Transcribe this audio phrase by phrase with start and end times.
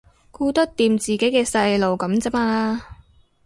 [0.31, 2.81] 顧得掂自己嘅細路噉咋嘛